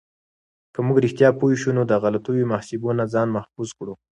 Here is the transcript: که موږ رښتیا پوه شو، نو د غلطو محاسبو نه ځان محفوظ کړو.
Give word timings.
که 0.73 0.79
موږ 0.85 0.97
رښتیا 1.05 1.29
پوه 1.39 1.53
شو، 1.61 1.71
نو 1.77 1.83
د 1.87 1.93
غلطو 2.03 2.31
محاسبو 2.51 2.89
نه 2.99 3.05
ځان 3.13 3.27
محفوظ 3.35 3.69
کړو. 3.77 3.93